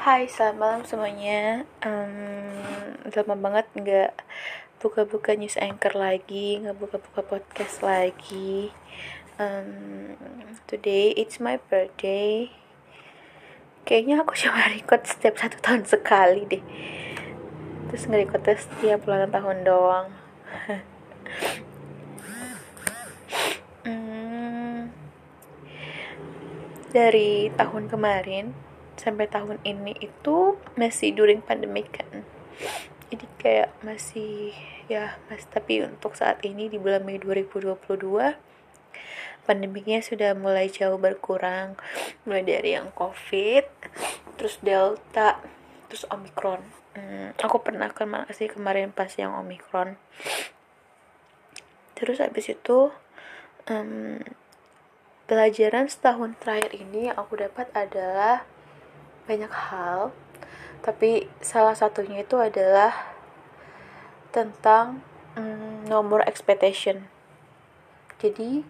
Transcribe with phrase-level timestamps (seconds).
[0.00, 1.68] Hai, selamat malam semuanya.
[1.84, 4.12] Um, lama banget nggak
[4.80, 8.72] buka-buka news anchor lagi, nggak buka-buka podcast lagi.
[9.36, 10.16] Um,
[10.64, 12.48] today it's my birthday.
[13.84, 16.64] Kayaknya aku cuma record setiap satu tahun sekali deh.
[17.92, 20.08] Terus nge-recordnya setiap ulang tahun doang.
[23.80, 24.92] Hmm,
[26.92, 28.69] dari tahun kemarin
[29.00, 32.28] sampai tahun ini itu masih during pandemic kan.
[33.08, 34.52] Jadi kayak masih
[34.92, 37.80] ya mas tapi untuk saat ini di bulan Mei 2022
[39.48, 41.80] pandemiknya sudah mulai jauh berkurang.
[42.28, 43.64] Mulai dari yang covid
[44.40, 45.36] terus delta
[45.92, 46.64] terus omikron
[46.96, 50.00] hmm, aku pernah malah sih kemarin pas yang omikron
[51.92, 52.88] terus habis itu
[53.68, 54.16] um,
[55.28, 58.48] pelajaran setahun terakhir ini yang aku dapat adalah
[59.30, 60.10] banyak hal
[60.82, 62.90] tapi salah satunya itu adalah
[64.34, 65.04] tentang
[65.36, 67.04] mm, nomor expectation.
[68.16, 68.64] Jadi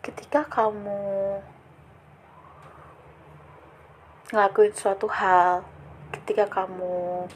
[0.00, 1.38] ketika kamu
[4.32, 5.62] ngelakuin suatu hal
[6.10, 7.26] ketika kamu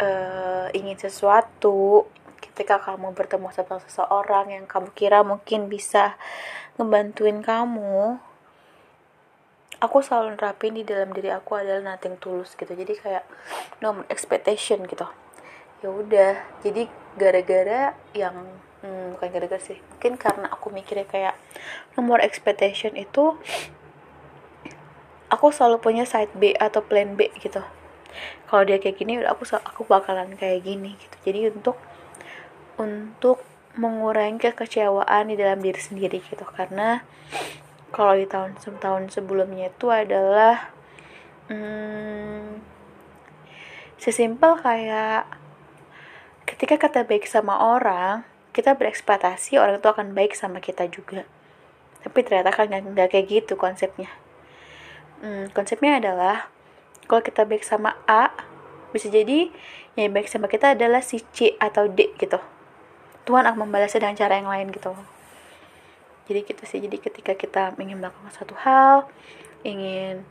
[0.00, 2.08] uh, ingin sesuatu
[2.40, 6.16] ketika kamu bertemu sama seseorang yang kamu kira mungkin bisa
[6.76, 8.20] ngebantuin kamu
[9.78, 12.70] aku selalu nerapin di dalam diri aku adalah nothing tulus gitu.
[12.70, 13.24] Jadi kayak
[13.82, 15.06] no expectation gitu.
[15.78, 16.34] Ya udah
[16.66, 18.34] jadi gara-gara yang
[18.82, 21.34] hmm, bukan gara-gara sih mungkin karena aku mikirnya kayak
[21.94, 23.38] nomor expectation itu
[25.28, 27.62] aku selalu punya side B atau plan B gitu.
[28.48, 31.16] Kalau dia kayak gini aku aku bakalan kayak gini gitu.
[31.22, 31.76] Jadi untuk
[32.80, 33.44] untuk
[33.78, 36.42] mengurangi kekecewaan di dalam diri sendiri gitu.
[36.48, 37.04] Karena
[37.88, 40.72] kalau di tahun tahun sebelumnya itu adalah
[41.48, 42.60] hmm,
[43.96, 45.24] sesimpel kayak
[46.44, 51.22] ketika kita baik sama orang kita berekspektasi orang itu akan baik sama kita juga.
[52.02, 54.10] Tapi ternyata kan nggak kayak gitu konsepnya.
[55.22, 56.50] Hmm, konsepnya adalah
[57.06, 58.34] kalau kita baik sama A
[58.90, 59.52] bisa jadi
[59.94, 62.38] yang baik sama kita adalah si C atau D gitu.
[63.28, 64.96] Tuhan akan membalasnya dengan cara yang lain gitu
[66.28, 66.78] jadi gitu sih.
[66.84, 69.08] Jadi ketika kita ingin melakukan satu hal
[69.66, 70.22] ingin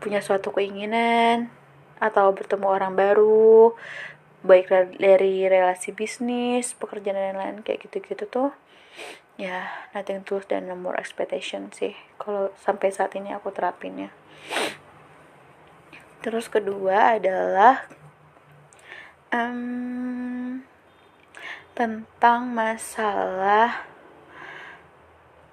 [0.00, 1.52] punya suatu keinginan
[2.00, 3.76] atau bertemu orang baru
[4.42, 8.50] baik dari relasi bisnis pekerjaan dan lain-lain kayak gitu-gitu tuh
[9.38, 11.94] ya nothing tulus dan no more expectation sih.
[12.16, 14.10] Kalau sampai saat ini aku terapin ya
[16.22, 17.82] terus kedua adalah
[19.34, 20.62] um,
[21.74, 23.91] tentang masalah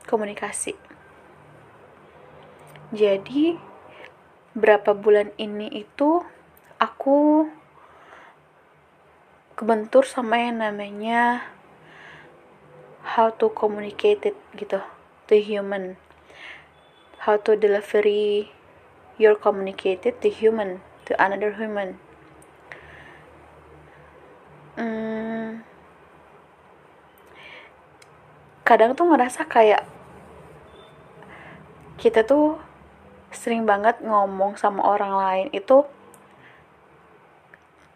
[0.10, 0.74] komunikasi.
[2.90, 3.54] Jadi
[4.58, 6.26] berapa bulan ini itu
[6.82, 7.46] aku
[9.54, 11.46] kebentur sama yang namanya
[13.14, 14.82] how to communicate it gitu
[15.30, 16.00] to human
[17.28, 18.50] how to delivery
[19.20, 22.00] your communicated to human to another human
[24.80, 25.62] hmm,
[28.64, 29.99] kadang tuh ngerasa kayak
[32.00, 32.58] kita tuh
[33.30, 35.86] sering banget ngomong sama orang lain itu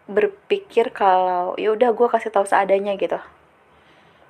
[0.04, 3.16] berpikir kalau ya udah gue kasih tahu seadanya gitu.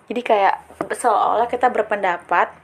[0.07, 0.63] Jadi kayak
[0.95, 2.55] seolah-olah kita berpendapat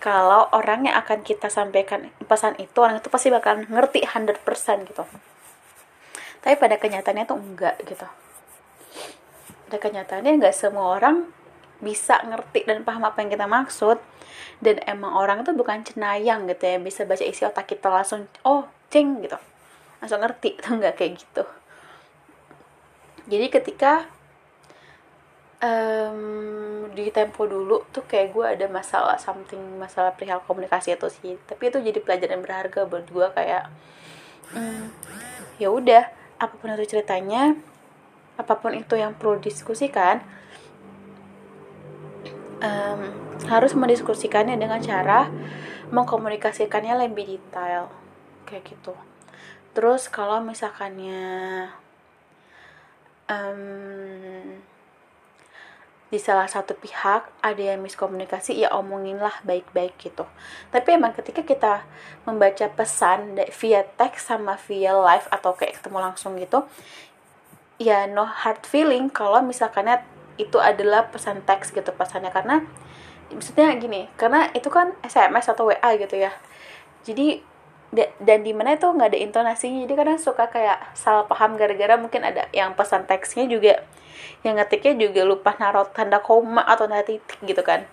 [0.00, 5.04] kalau orang yang akan kita sampaikan pesan itu orang itu pasti bakal ngerti 100% gitu.
[6.40, 8.08] Tapi pada kenyataannya tuh enggak gitu.
[9.68, 11.28] Pada kenyataannya enggak semua orang
[11.80, 13.98] bisa ngerti dan paham apa yang kita maksud.
[14.60, 18.68] Dan emang orang itu bukan cenayang gitu ya bisa baca isi otak kita langsung oh
[18.92, 19.36] ceng gitu.
[20.00, 21.44] Langsung ngerti tuh nggak kayak gitu.
[23.30, 24.10] Jadi ketika
[25.62, 31.36] um, di tempo dulu tuh kayak gue ada masalah something masalah perihal komunikasi itu sih
[31.46, 33.70] tapi itu jadi pelajaran berharga buat gue kayak
[34.56, 34.90] um,
[35.60, 36.08] ya udah
[36.40, 37.54] apa pun itu ceritanya
[38.40, 40.24] apa pun itu yang perlu diskusikan
[42.60, 43.00] um,
[43.48, 45.28] harus mendiskusikannya dengan cara
[45.90, 47.90] mengkomunikasikannya lebih detail.
[48.46, 48.94] Kayak gitu.
[49.74, 51.68] Terus kalau misalkannya
[53.30, 54.60] um,
[56.10, 60.26] di salah satu pihak ada yang miskomunikasi ya omonginlah baik-baik gitu.
[60.74, 61.86] Tapi emang ketika kita
[62.26, 66.66] membaca pesan via teks sama via live atau kayak ketemu langsung gitu
[67.80, 70.04] ya no hard feeling kalau misalkannya
[70.40, 72.32] itu adalah pesan teks gitu pesannya.
[72.32, 72.64] Karena
[73.30, 76.32] maksudnya gini karena itu kan SMS atau WA gitu ya.
[77.04, 77.44] Jadi
[78.22, 79.82] dan di mana itu nggak ada intonasinya.
[79.84, 83.82] Jadi kadang suka kayak salah paham gara-gara mungkin ada yang pesan teksnya juga
[84.46, 87.84] yang ngetiknya juga lupa naruh tanda koma atau tanda titik gitu kan.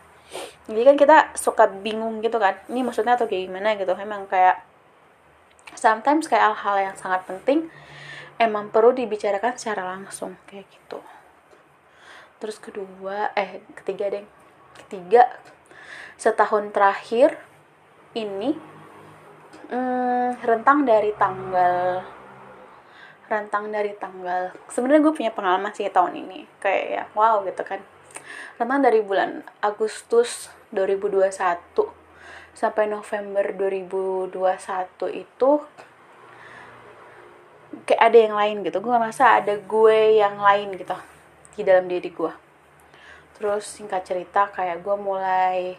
[0.68, 2.60] Jadi kan kita suka bingung gitu kan.
[2.70, 3.96] Ini maksudnya atau kayak gimana gitu.
[3.98, 4.62] Emang kayak
[5.78, 7.70] sometimes kayak hal-hal yang sangat penting
[8.38, 11.02] emang perlu dibicarakan secara langsung kayak gitu
[12.38, 14.26] terus kedua eh ketiga deh.
[14.78, 15.26] Ketiga
[16.18, 17.38] setahun terakhir
[18.18, 18.58] ini
[19.70, 22.02] hmm, rentang dari tanggal
[23.28, 27.82] rentang dari tanggal sebenarnya gue punya pengalaman sih tahun ini kayak ya wow gitu kan.
[28.58, 31.30] Rentang dari bulan Agustus 2021
[32.58, 34.34] sampai November 2021
[35.14, 35.52] itu
[37.86, 38.78] kayak ada yang lain gitu.
[38.80, 40.98] Gue ngerasa ada gue yang lain gitu
[41.58, 42.48] di dalam diri gue
[43.38, 45.78] terus singkat cerita kayak gue mulai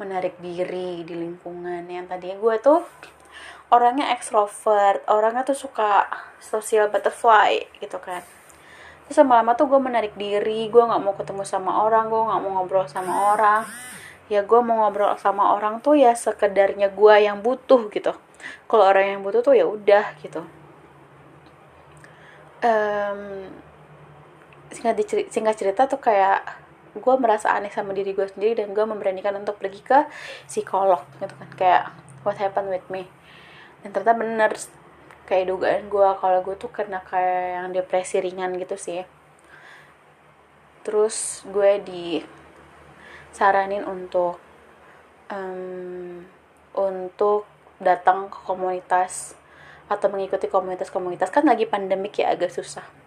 [0.00, 1.84] menarik diri di lingkungan.
[1.84, 2.80] Yang tadinya gue tuh
[3.68, 6.08] orangnya ekstrovert orangnya tuh suka
[6.40, 8.24] social butterfly gitu kan.
[9.04, 12.50] Terus lama-lama tuh gue menarik diri gue nggak mau ketemu sama orang gue nggak mau
[12.56, 13.62] ngobrol sama orang.
[14.32, 18.16] Ya gue mau ngobrol sama orang tuh ya sekedarnya gue yang butuh gitu.
[18.64, 20.40] Kalau orang yang butuh tuh ya udah gitu.
[22.58, 23.44] Um,
[24.72, 24.96] singkat,
[25.32, 26.44] singkat cerita tuh kayak
[26.98, 30.08] gue merasa aneh sama diri gue sendiri dan gue memberanikan untuk pergi ke
[30.48, 31.84] psikolog gitu kan kayak
[32.26, 33.06] what happened with me?
[33.84, 34.50] Dan ternyata bener
[35.28, 39.04] kayak dugaan gue kalau gue tuh kena kayak yang depresi ringan gitu sih.
[40.82, 44.40] Terus gue disaranin untuk
[45.28, 46.24] um,
[46.74, 47.46] untuk
[47.78, 49.36] datang ke komunitas
[49.88, 51.30] atau mengikuti komunitas-komunitas.
[51.30, 52.97] Kan lagi pandemik ya agak susah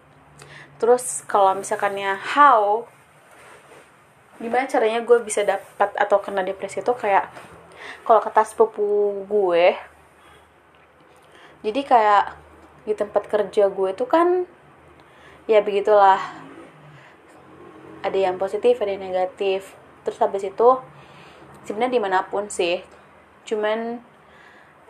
[0.80, 2.86] terus kalau misalkannya how
[4.40, 7.30] gimana caranya gue bisa dapat atau kena depresi itu kayak
[8.02, 9.78] kalau kata sepupu gue
[11.62, 12.24] jadi kayak
[12.82, 14.44] di tempat kerja gue itu kan
[15.46, 16.18] ya begitulah.
[18.02, 19.78] Ada yang positif ada yang negatif.
[20.02, 20.68] Terus habis itu
[21.62, 22.82] sebenarnya di mana pun sih
[23.46, 24.02] cuman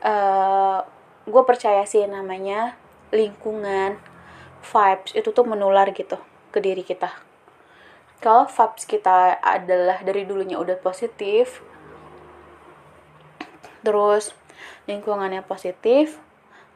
[0.05, 0.81] uh,
[1.25, 2.77] gue percaya sih namanya
[3.13, 4.01] lingkungan
[4.63, 6.17] vibes itu tuh menular gitu
[6.55, 7.11] ke diri kita.
[8.23, 11.61] Kalau vibes kita adalah dari dulunya udah positif
[13.83, 14.31] terus
[14.87, 16.23] lingkungannya positif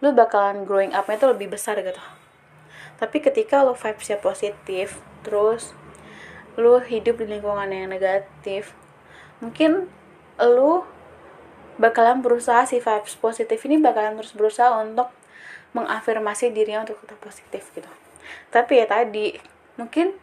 [0.02, 2.02] lu bakalan growing upnya tuh lebih besar gitu.
[2.98, 5.72] Tapi ketika lo vibesnya positif terus
[6.56, 8.72] lu hidup di lingkungan yang negatif
[9.44, 9.92] mungkin
[10.40, 10.84] lu
[11.76, 15.12] bakalan berusaha si vibes positif ini bakalan terus berusaha untuk
[15.76, 17.88] mengafirmasi dirinya untuk tetap positif gitu.
[18.49, 19.37] Tapi ya tadi
[19.76, 20.17] mungkin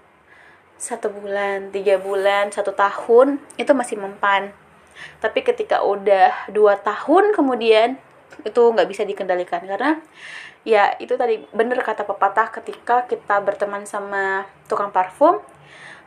[0.81, 4.49] satu bulan tiga bulan satu tahun itu masih mempan.
[5.21, 8.01] Tapi ketika udah dua tahun kemudian
[8.41, 9.61] itu nggak bisa dikendalikan.
[9.63, 10.01] Karena
[10.65, 15.43] ya itu tadi bener kata pepatah ketika kita berteman sama tukang parfum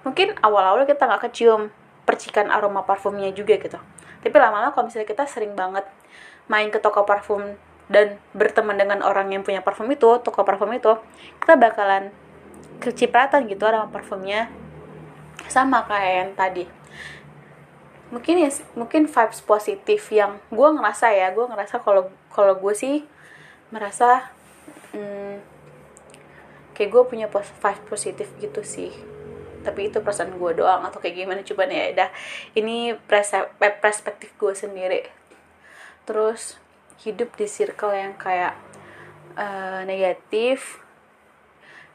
[0.00, 1.68] mungkin awal-awal kita nggak kecium
[2.06, 3.78] percikan aroma parfumnya juga gitu.
[4.22, 5.86] Tapi lama-lama kalau misalnya kita sering banget
[6.46, 10.98] main ke toko parfum dan berteman dengan orang yang punya parfum itu toko parfum itu
[11.38, 12.10] kita bakalan
[12.82, 14.50] kecipratan gitu aroma parfumnya.
[15.46, 16.64] Sama kayak yang tadi.
[18.10, 23.02] Mungkin ya mungkin vibes positif yang gue ngerasa ya gue ngerasa kalau kalau gue sih
[23.70, 24.30] merasa
[24.94, 25.42] hmm,
[26.74, 28.90] kayak gue punya vibes positif gitu sih.
[29.62, 32.10] Tapi itu perasaan gue doang atau kayak gimana coba nih ya dah
[32.54, 35.06] ini eh, perspektif gue sendiri.
[36.06, 36.65] Terus
[37.02, 38.56] hidup di circle yang kayak
[39.36, 40.80] uh, negatif.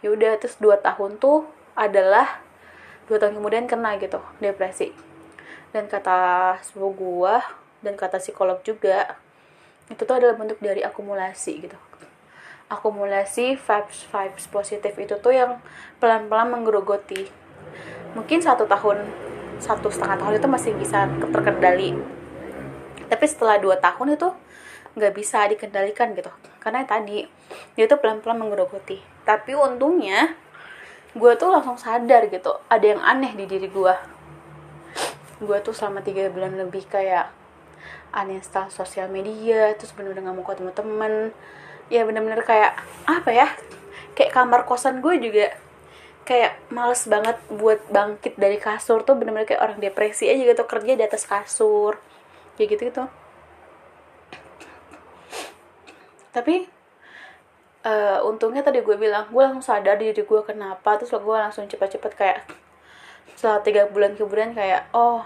[0.02, 1.46] Ya udah terus dua tahun tuh
[1.78, 2.42] adalah
[3.06, 4.94] dua tahun kemudian kena gitu depresi.
[5.72, 7.42] Dan kata sepupu gua
[7.82, 9.18] dan kata psikolog juga
[9.90, 11.78] itu tuh adalah bentuk dari akumulasi gitu.
[12.72, 15.60] Akumulasi vibes vibes positif itu tuh yang
[16.00, 17.28] pelan-pelan menggerogoti.
[18.16, 19.06] Mungkin satu tahun
[19.62, 21.94] satu setengah tahun itu masih bisa terkendali
[23.12, 24.32] tapi setelah dua tahun itu
[24.96, 26.32] nggak bisa dikendalikan gitu.
[26.64, 27.28] Karena tadi
[27.76, 29.04] dia tuh pelan-pelan menggerogoti.
[29.28, 30.32] Tapi untungnya
[31.12, 33.96] gue tuh langsung sadar gitu ada yang aneh di diri gue
[35.44, 37.28] gue tuh selama tiga bulan lebih kayak
[38.16, 41.14] uninstall sosial media terus bener-bener gak mau ketemu temen.
[41.92, 43.48] Ya bener-bener kayak apa ya
[44.16, 45.52] kayak kamar kosan gue juga
[46.24, 49.04] kayak males banget buat bangkit dari kasur.
[49.04, 52.00] Tuh bener-bener kayak orang depresi aja gitu kerja di atas kasur
[52.62, 53.04] kayak gitu gitu
[56.32, 56.70] tapi
[57.84, 62.14] uh, untungnya tadi gue bilang gue langsung sadar diri gue kenapa terus gue langsung cepet-cepet
[62.14, 62.40] kayak
[63.36, 65.26] setelah tiga bulan kemudian kayak oh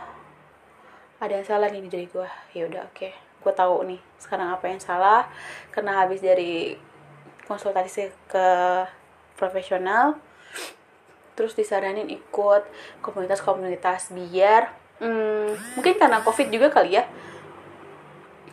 [1.20, 2.30] ada yang salah nih di diri gue.
[2.54, 2.96] Ya udah oke.
[2.96, 3.14] Okay.
[3.46, 5.30] gue tahu nih sekarang apa yang salah.
[5.70, 6.74] Karena habis dari
[7.46, 8.48] konsultasi ke
[9.38, 10.18] profesional
[11.36, 12.64] terus disaranin ikut
[13.04, 14.72] komunitas-komunitas biar
[15.02, 17.04] hmm, mungkin karena covid juga kali ya.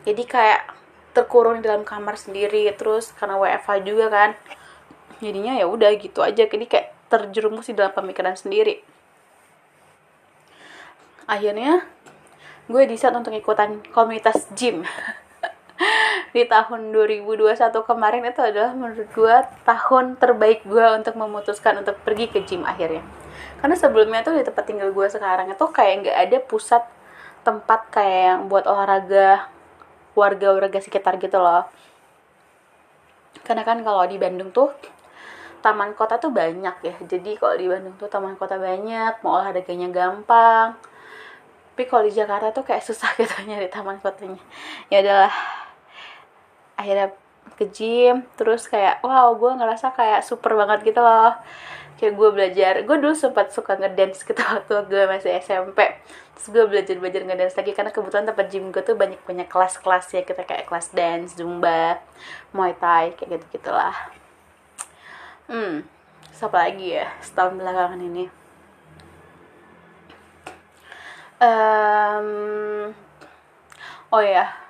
[0.03, 0.75] Jadi kayak
[1.13, 4.31] terkurung di dalam kamar sendiri terus karena WFH juga kan.
[5.23, 6.47] Jadinya ya udah gitu aja.
[6.47, 8.83] Jadi kayak terjerumus di dalam pemikiran sendiri.
[11.31, 11.87] Akhirnya
[12.67, 14.87] gue decide untuk ikutan komunitas gym
[16.37, 19.37] di tahun 2021 kemarin itu adalah menurut gue
[19.69, 23.05] tahun terbaik gue untuk memutuskan untuk pergi ke gym akhirnya.
[23.61, 26.83] Karena sebelumnya tuh di tempat tinggal gue sekarang itu kayak nggak ada pusat
[27.43, 29.51] tempat kayak yang buat olahraga
[30.15, 31.67] warga-warga sekitar gitu loh.
[33.43, 34.71] Karena kan kalau di Bandung tuh
[35.63, 36.95] taman kota tuh banyak ya.
[37.07, 40.75] Jadi kalau di Bandung tuh taman kota banyak mau olahraganya gampang.
[41.73, 44.43] Tapi kalau di Jakarta tuh kayak susah gitu nyari taman kotanya.
[44.91, 45.33] Ya adalah
[46.83, 47.15] akhirnya
[47.55, 51.39] ke gym terus kayak wow gue ngerasa kayak super banget gitu loh.
[52.03, 55.79] Kayak gue belajar gue dulu sempat suka ngedance gitu waktu gue masih SMP
[56.35, 60.11] terus gue belajar belajar ngedance lagi karena kebetulan tempat gym gue tuh banyak banyak kelas-kelas
[60.11, 62.03] ya kita kayak kelas dance zumba
[62.51, 63.95] muay thai kayak gitu gitulah
[65.47, 65.87] hmm
[66.43, 68.27] siapa lagi ya setahun belakangan ini?
[71.39, 72.91] Um,
[74.11, 74.62] oh ya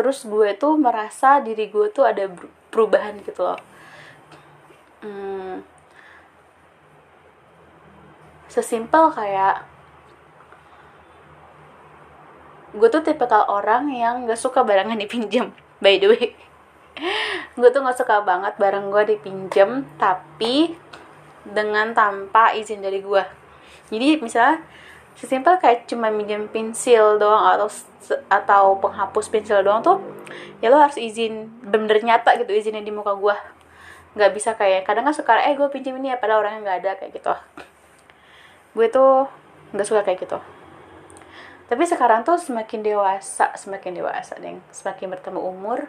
[0.00, 2.24] terus gue tuh merasa diri gue tuh ada
[2.72, 3.60] perubahan gitu loh.
[5.04, 5.60] Hmm,
[8.48, 9.68] sesimpel kayak
[12.72, 15.52] gue tuh tipikal orang yang gak suka barangan dipinjam
[15.84, 16.32] by the way.
[17.60, 20.80] Gue tuh gak suka banget barang gue dipinjam tapi
[21.44, 23.24] dengan tanpa izin dari gue.
[23.92, 24.64] Jadi misalnya
[25.20, 27.68] sesimpel kayak cuma minjem pensil doang atau
[28.32, 30.00] atau penghapus pensil doang tuh
[30.64, 33.36] ya lo harus izin bener-bener nyata gitu izinnya di muka gue
[34.16, 36.90] nggak bisa kayak kadang kan suka eh gue pinjam ini ya padahal orangnya nggak ada
[36.98, 37.34] kayak gitu.
[38.74, 39.30] Gue tuh
[39.70, 40.38] nggak suka kayak gitu.
[41.70, 45.86] Tapi sekarang tuh semakin dewasa semakin dewasa deh semakin bertemu umur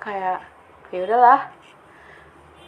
[0.00, 0.40] kayak
[0.88, 1.52] ya udahlah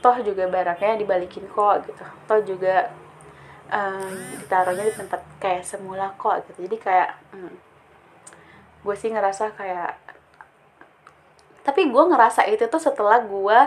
[0.04, 2.04] toh juga barangnya dibalikin kok gitu.
[2.28, 2.92] Toh juga
[3.70, 6.66] um, ditaruhnya di tempat kayak semula kok gitu.
[6.66, 7.54] Jadi kayak hmm,
[8.86, 9.98] gue sih ngerasa kayak
[11.66, 13.58] tapi gue ngerasa itu tuh setelah gue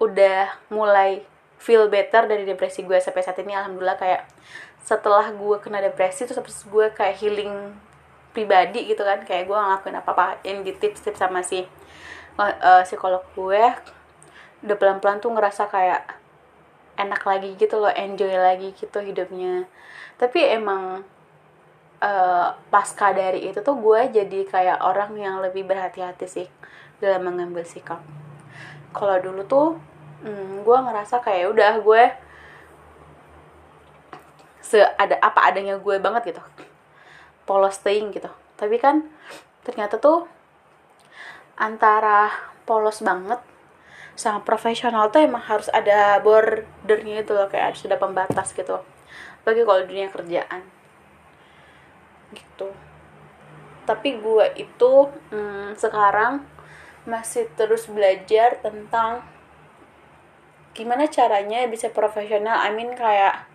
[0.00, 1.20] udah mulai
[1.60, 4.24] feel better dari depresi gue sampai saat ini alhamdulillah kayak
[4.80, 7.76] setelah gue kena depresi tuh sampai gue kayak healing
[8.32, 11.68] pribadi gitu kan kayak gue ngelakuin apa apa yang di tips tips sama si
[12.40, 13.62] uh, psikolog gue
[14.64, 16.02] udah pelan pelan tuh ngerasa kayak
[16.96, 19.64] enak lagi gitu loh enjoy lagi gitu hidupnya.
[20.20, 21.02] Tapi emang
[22.02, 26.48] uh, pasca dari itu tuh gue jadi kayak orang yang lebih berhati-hati sih
[26.98, 28.02] dalam mengambil sikap.
[28.92, 29.68] Kalau dulu tuh
[30.26, 32.02] hmm, gue ngerasa kayak udah gue
[34.62, 36.42] seada apa adanya gue banget gitu.
[37.48, 38.30] Polos staying gitu.
[38.58, 39.06] Tapi kan
[39.66, 40.26] ternyata tuh
[41.58, 42.30] antara
[42.66, 43.38] polos banget
[44.14, 48.80] sangat profesional tuh emang harus ada bordernya itu loh kayak ada pembatas gitu.
[49.42, 50.62] Bagi kalau dunia kerjaan.
[52.32, 52.68] Gitu.
[53.88, 54.92] Tapi gue itu
[55.32, 56.44] hmm, sekarang
[57.02, 59.26] masih terus belajar tentang
[60.72, 62.62] gimana caranya bisa profesional.
[62.62, 63.52] I mean kayak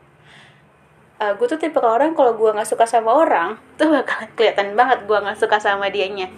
[1.21, 5.05] uh, gue tuh tipe orang kalau gue nggak suka sama orang tuh bakal kelihatan banget
[5.05, 6.29] gue nggak suka sama dianya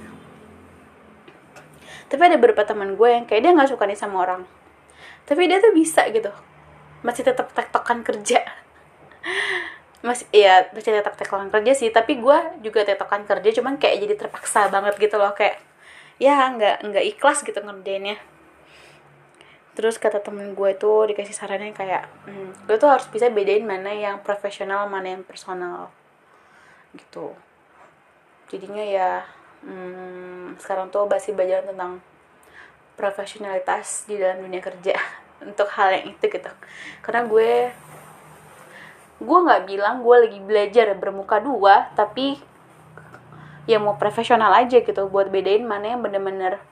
[2.10, 4.42] tapi ada beberapa teman gue yang kayak dia nggak suka nih sama orang.
[5.30, 6.34] Tapi dia tuh bisa gitu.
[7.06, 8.42] Masih tetap tektokan kerja.
[10.00, 11.92] Masih ya masih tetap tektokan kerja sih.
[11.92, 15.36] Tapi gue juga tektokan kerja cuman kayak jadi terpaksa banget gitu loh.
[15.36, 15.60] Kayak
[16.24, 18.16] ya nggak nggak ikhlas gitu ngerjainnya.
[19.76, 23.92] Terus kata temen gue tuh dikasih sarannya kayak hmm, gue tuh harus bisa bedain mana
[23.92, 25.92] yang profesional mana yang personal.
[26.96, 27.36] Gitu.
[28.48, 29.28] Jadinya ya
[29.64, 32.04] hmm, sekarang tuh masih belajar tentang
[33.00, 34.96] profesionalitas di dalam dunia kerja
[35.48, 36.52] untuk hal yang itu gitu.
[37.00, 37.72] Karena gue
[39.20, 42.40] gue nggak bilang gue lagi belajar bermuka dua tapi
[43.68, 46.64] ya mau profesional aja gitu buat bedain mana yang bener-bener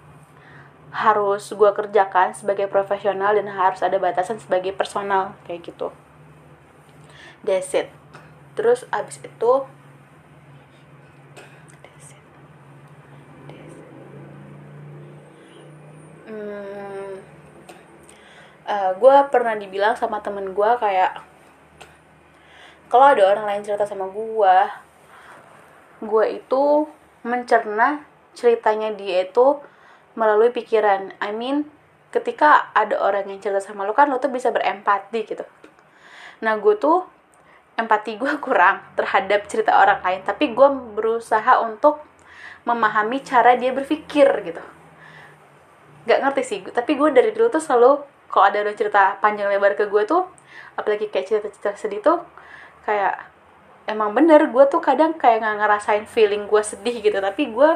[0.96, 5.92] harus gue kerjakan sebagai profesional dan harus ada batasan sebagai personal kayak gitu.
[7.44, 7.92] That's it.
[8.56, 9.52] Terus abis itu
[16.28, 17.12] hmm,
[18.68, 21.24] uh, eh, gue pernah dibilang sama temen gue kayak
[22.88, 24.58] kalau ada orang lain cerita sama gue
[26.04, 26.88] gue itu
[27.26, 28.06] mencerna
[28.38, 29.58] ceritanya dia itu
[30.14, 31.14] melalui pikiran.
[31.18, 31.66] I mean
[32.14, 35.44] ketika ada orang yang cerita sama lo kan lo tuh bisa berempati gitu.
[36.46, 37.02] Nah gue tuh
[37.78, 42.02] empati gue kurang terhadap cerita orang lain tapi gue berusaha untuk
[42.68, 44.60] memahami cara dia berpikir gitu
[46.08, 46.60] Gak ngerti sih.
[46.64, 48.00] Tapi gue dari dulu tuh selalu
[48.32, 50.24] kalau ada orang cerita panjang lebar ke gue tuh
[50.80, 52.20] apalagi kayak cerita-cerita sedih tuh
[52.86, 53.18] kayak
[53.88, 57.18] emang bener gue tuh kadang kayak nggak ngerasain feeling gue sedih gitu.
[57.20, 57.70] Tapi gue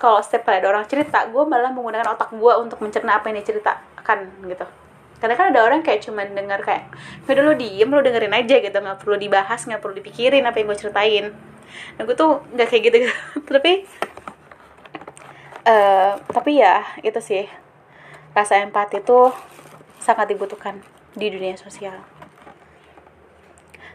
[0.00, 3.40] kalau setiap kali ada orang cerita gue malah menggunakan otak gue untuk mencerna apa yang
[3.40, 4.18] diceritakan
[4.48, 4.66] gitu.
[5.20, 6.88] Karena kan ada orang kayak cuman denger kayak
[7.28, 8.76] udah lo diem lo dengerin aja gitu.
[8.80, 11.26] Nggak perlu dibahas nggak perlu dipikirin apa yang gue ceritain.
[12.00, 13.14] Nah gue tuh nggak kayak gitu, gitu.
[13.60, 13.84] tapi
[15.64, 17.44] uh, tapi ya itu sih.
[18.30, 19.34] Rasa empati itu
[19.98, 20.78] sangat dibutuhkan
[21.18, 21.98] di dunia sosial.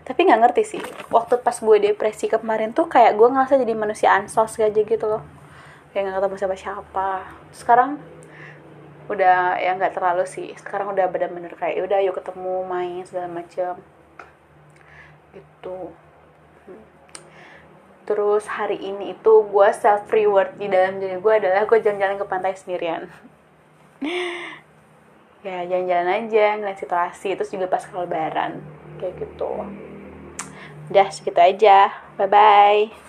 [0.05, 4.13] Tapi nggak ngerti sih waktu pas gue depresi kemarin tuh kayak gue ngerasa jadi manusia
[4.13, 5.23] ansos aja gitu loh.
[5.91, 7.09] Kayak nggak ketemu siapa siapa.
[7.55, 7.89] Sekarang
[9.09, 10.53] udah ya nggak terlalu sih.
[10.59, 13.79] Sekarang udah bener-bener kayak ya udah yuk ketemu main segala macem.
[15.33, 16.04] Gitu
[18.05, 22.25] terus hari ini itu gue self reward di dalam diri gue adalah gue jalan-jalan ke
[22.25, 23.09] pantai sendirian.
[25.45, 28.65] Ya jalan-jalan aja ngeliat situasi terus juga pas lebaran.
[28.97, 29.53] Kayak gitu.
[30.89, 31.93] Udah segitu aja.
[32.17, 33.04] Bye bye